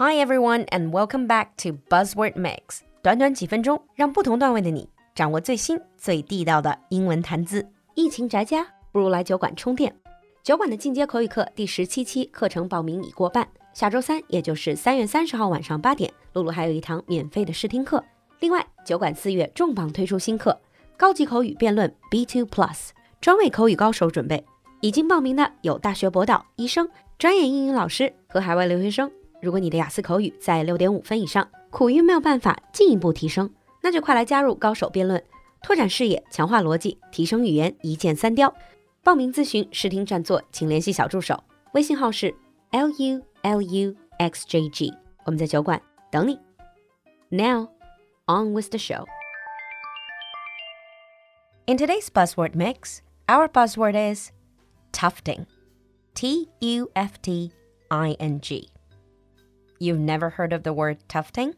[0.00, 2.82] Hi everyone, and welcome back to Buzzword Mix。
[3.02, 7.68] 短短几分钟，让不同段位的你掌握最新、最地道的英文谈资。
[7.96, 9.92] 疫情宅家，不如来酒馆充电。
[10.44, 18.04] 酒馆的进阶口语课第十七期课程报名已过半，下周三，也就是三月三十号晚上八点，露露还有一堂免费的试听课。
[18.38, 20.56] 另外，酒馆四月重磅推出新课——
[20.96, 22.90] 高级口语辩论 B2 Plus，
[23.20, 24.44] 专为口语高手准备。
[24.80, 26.88] 已经报名的有大学博导、医生、
[27.18, 29.10] 专业英语老师和海外留学生。
[29.40, 33.48] 如果你的雅思口语在六点五分以上，苦于没有办法进一步提升，
[33.82, 35.22] 那就快来加入高手辩论，
[35.62, 38.52] 拓展视野，强化逻辑，提升语言，一箭三雕。
[39.04, 42.34] 报名咨询、试听占座，请联系小助手，微信号是
[42.72, 44.92] l u l u x j g。
[45.24, 46.38] 我们在酒馆等你。
[47.30, 47.68] Now,
[48.26, 49.04] on with the show.
[51.66, 54.30] In today's buzzword mix, our buzzword is
[54.92, 55.44] tufting.
[56.14, 57.52] T U F T
[57.88, 58.70] I N G.
[59.78, 61.54] You've never heard of the word tufting?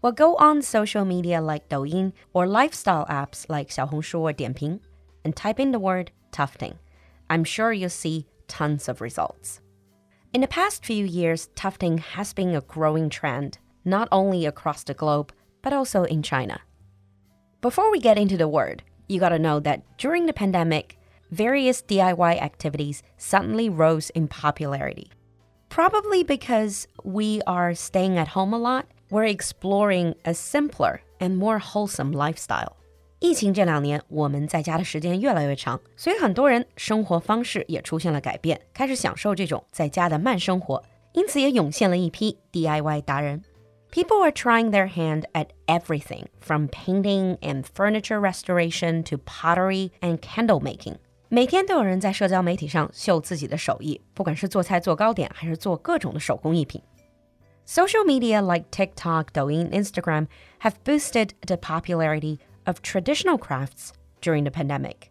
[0.00, 4.80] Well, go on social media like Douyin or lifestyle apps like Xiaohongshu or Dianping
[5.24, 6.78] and type in the word tufting.
[7.28, 9.60] I'm sure you'll see tons of results.
[10.32, 14.94] In the past few years, tufting has been a growing trend, not only across the
[14.94, 16.60] globe, but also in China.
[17.60, 20.98] Before we get into the word, you gotta know that during the pandemic,
[21.30, 25.10] various DIY activities suddenly rose in popularity.
[25.75, 31.59] Probably because we are staying at home a lot, we're exploring a simpler and more
[31.59, 32.73] wholesome lifestyle.
[33.19, 40.83] 疫情这两年，我们在家的时间越来越长，所以很多人生活方式也出现了改变，开始享受这种在家的慢生活。
[41.13, 43.43] 因此，也涌现了一批 DIY 达人。
[43.91, 50.61] People are trying their hand at everything from painting and furniture restoration to pottery and candle
[50.61, 50.95] making.
[51.35, 56.81] 每天都有人在社交媒体上秀自己的手艺，不管是做菜、做糕点，还是做各种的手工艺品。
[57.65, 60.27] Social media like TikTok, Douyin, Instagram
[60.59, 63.91] have boosted the popularity of traditional crafts
[64.21, 65.09] during the pandemic.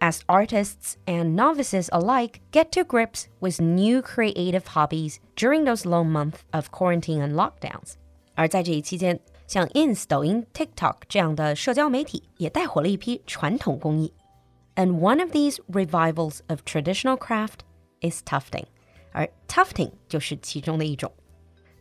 [0.00, 6.10] As artists and novices alike get to grips with new creative hobbies during those long
[6.10, 7.92] months of quarantine and lockdowns.
[8.34, 14.12] 而在这一期间，像 Ins、抖音、TikTok 这样的社交媒体也带火了一批传统工艺。
[14.77, 17.65] and one of these revivals of traditional craft
[17.99, 18.67] is tufting.
[19.13, 19.91] Alright, tufting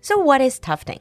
[0.00, 1.00] So, what is tufting?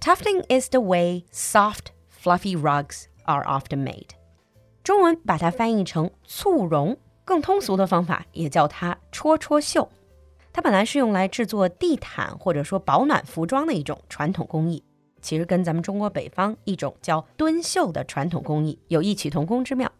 [0.00, 4.08] Tufting is the way soft, fluffy rugs are often made.
[4.82, 9.88] 中文把它翻译成簇绒，更通俗的方法也叫它戳戳绣。
[10.52, 14.82] 它本来是用来制作地毯或者说保暖服装的一种传统工艺，
[15.22, 19.90] 其实跟咱们中国北方一种叫蹲绣的传统工艺有异曲同工之妙。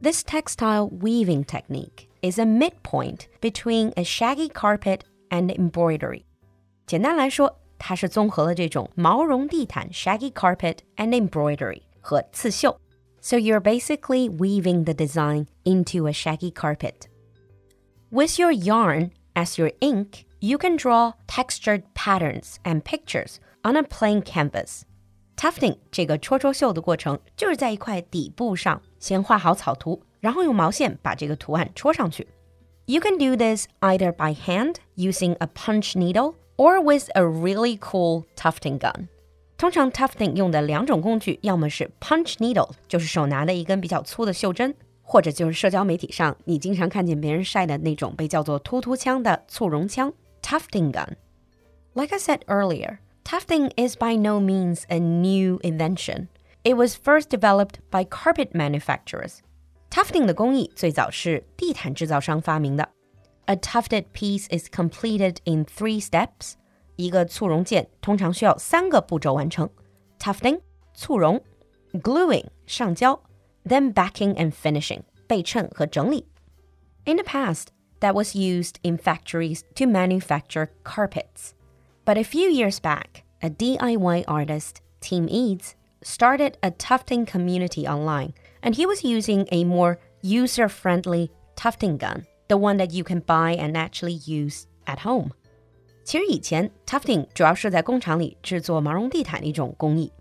[0.00, 6.24] this textile weaving technique is a midpoint between a shaggy carpet and embroidery.
[6.86, 12.78] 简单来说，它是综合了这种毛绒地毯 shaggy carpet and embroidery 和刺绣。
[13.20, 17.08] So you're basically weaving the design into a shaggy carpet.
[18.10, 23.82] With your yarn as your ink, you can draw textured patterns and pictures on a
[23.82, 24.84] plain canvas.
[25.39, 32.27] Tufting 这个戳戳绣的过程，就是在一块底布上先画好草图，然后用毛线把这个图案戳上去。
[32.87, 38.25] You can do this either by hand using a punch needle or with a really cool
[38.35, 39.07] tufting gun.
[39.55, 50.11] 通常 tufting 用的两种工具，要么是 punch needle，就是手拿的一根比较粗的袖珍，或者就是社交媒体上你经常看见别人晒的那种被叫做突突枪的簇绒枪
[50.41, 51.07] tufting gun。
[51.93, 52.97] Like I said earlier,
[53.28, 56.28] Tufting is by no means a new invention.
[56.62, 59.38] It was first developed by carpet manufacturers.
[59.90, 62.88] Tufting 的工艺最早是地毯制造商发明的。
[63.46, 66.54] A tufted piece is completed in three steps.
[66.96, 69.68] 一个簇绒件通常需要三个步骤完成：
[70.18, 70.60] tufting
[70.94, 71.40] 簇绒，
[71.92, 73.20] gluing 上胶，
[73.64, 76.26] then backing and finishing 被衬和整理。
[77.04, 77.66] In the past,
[78.00, 81.52] that was used in factories to manufacture carpets.
[82.09, 88.33] But a few years back, a DIY artist, Tim Eads, started a tufting community online,
[88.63, 93.19] and he was using a more user friendly tufting gun, the one that you can
[93.19, 95.33] buy and actually use at home.
[96.03, 100.11] 其实以前 tufting 主要是在工厂里制作毛绒地毯的一种工艺，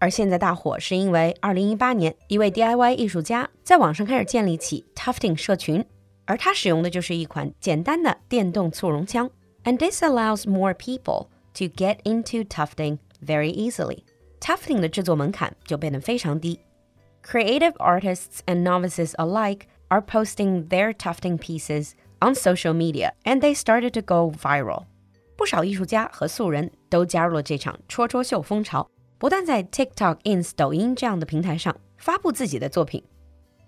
[0.00, 5.84] 而现在大火是因为2018年一位 DIY 艺术家在网上开始建立起 tufting 社群，
[6.24, 9.30] 而他使用的就是一款简单的电动簇绒枪。
[9.62, 14.04] And this allows more people to get into tufting very easily.
[14.40, 14.80] Tufting
[17.22, 23.54] Creative artists and novices alike are posting their tufting pieces on social media, and they
[23.54, 24.84] started to go viral.
[25.36, 28.88] 不少艺术家和素人都加入了这场戳戳绣风潮，
[29.18, 29.62] 不但在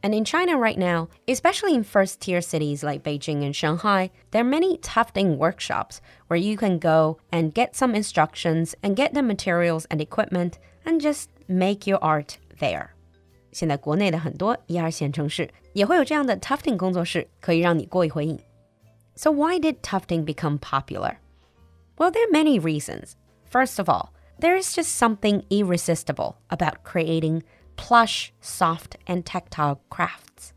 [0.02, 4.42] And in China right now, especially in first tier cities like Beijing and Shanghai, there
[4.42, 9.24] are many tufting workshops where you can go and get some instructions and get the
[9.24, 12.90] materials and equipment and just make your art there.
[13.54, 18.38] 现在国内的很多一二线城市也会有这样的 tufting 工作室，可以让你过一回瘾。
[19.16, 21.18] So why did tufting become popular?
[21.98, 23.14] Well, there are many reasons.
[23.50, 24.10] First of all,
[24.40, 27.44] there is just something irresistible about creating
[27.78, 30.52] plush, soft, and tactile crafts.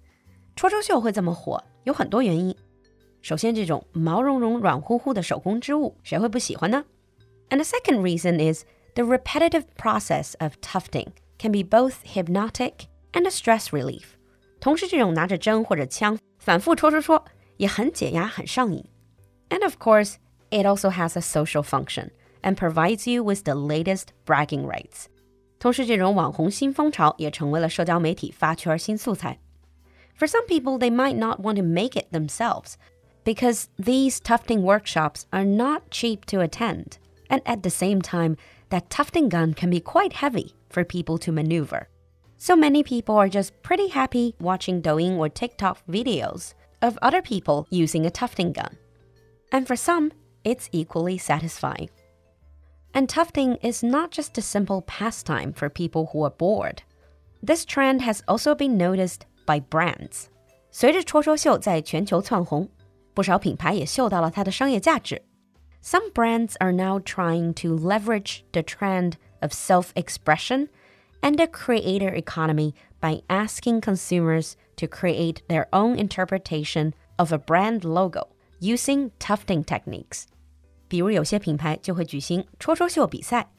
[0.54, 2.56] 戳戳绣会这么火，有很多原因。
[3.22, 6.84] 首先，这种毛茸茸、软乎乎的手工织物，谁会不喜欢呢？
[7.50, 8.64] And the second reason is
[8.94, 11.08] the repetitive process of tufting
[11.38, 14.14] can be both hypnotic and a stress relief.
[14.60, 17.24] 同时，这种拿着针或者枪反复戳戳戳，
[17.56, 18.84] 也很解压、很上瘾。
[19.50, 20.14] And of course,
[20.50, 22.10] it also has a social function
[22.42, 25.06] and provides you with the latest bragging rights.
[25.60, 29.38] 同时，这种网红新风潮也成为了社交媒体发圈新素材。
[30.14, 32.74] For some people, they might not want to make it themselves
[33.24, 36.98] because these tufting workshops are not cheap to attend.
[37.28, 38.36] And at the same time,
[38.70, 41.88] that tufting gun can be quite heavy for people to maneuver.
[42.38, 47.66] So many people are just pretty happy watching Douyin or TikTok videos of other people
[47.70, 48.76] using a tufting gun.
[49.50, 50.12] And for some,
[50.44, 51.88] it's equally satisfying.
[52.93, 56.83] And tufting is not just a simple pastime for people who are bored.
[57.41, 60.27] This trend has also been noticed by brands.
[60.71, 62.69] 随着戳戳绣在全球窜红，
[63.13, 65.21] 不少品牌也嗅到了它的商业价值。
[65.83, 70.67] Some brands are now trying to leverage the trend of self-expression
[71.21, 77.83] and the creator economy by asking consumers to create their own interpretation of a brand
[77.83, 78.27] logo
[78.59, 80.27] using tufting techniques.
[80.91, 83.49] 比如有些品牌就会举行戳戳绣比赛，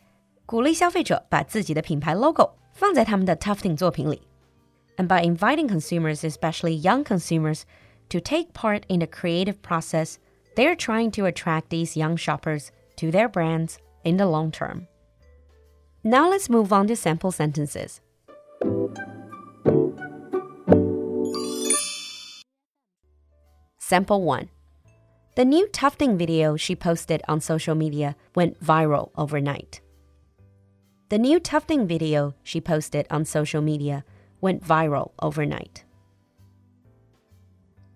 [0.45, 4.21] 鼓励消费者把自己的品牌 logo 放在他们的 tufting 作品里。
[4.99, 7.63] And by inviting consumers, especially young consumers,
[8.11, 10.17] to take part in the creative process,
[10.57, 14.89] they are trying to attract these young shoppers to their brands in the long term.
[16.03, 18.03] Now let's move on to sample sentences.
[23.79, 24.51] Sample 1
[25.35, 29.81] the new tufting video she posted on social media went viral overnight.
[31.09, 34.05] The new tufting video she posted on social media
[34.43, 35.85] went viral overnight.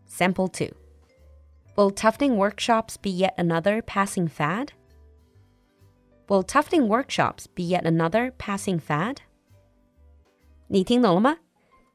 [0.07, 0.71] Sample 2
[1.77, 4.73] Will tufting workshops be yet another passing fad?
[6.29, 9.19] Will tufting workshops be yet another passing fad?
[10.69, 11.37] 你听懂了吗？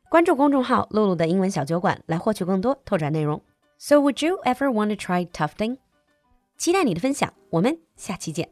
[0.09, 3.41] 关注公众号“璐璐的英文小酒馆”来获取更多拓展内容。
[3.80, 5.78] so would you ever want to try tufting?
[6.56, 8.48] 期待你的分享，我们下期见。